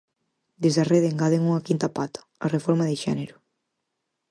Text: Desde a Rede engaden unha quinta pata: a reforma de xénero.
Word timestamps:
Desde 0.63 0.79
a 0.81 0.89
Rede 0.91 1.11
engaden 1.13 1.45
unha 1.49 1.65
quinta 1.67 1.87
pata: 1.97 2.19
a 2.45 2.47
reforma 2.55 2.87
de 2.89 2.95
xénero. 3.03 3.35